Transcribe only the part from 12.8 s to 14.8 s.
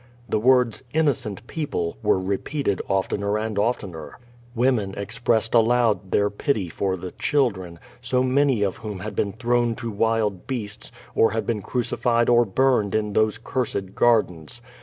in those cursed gardens.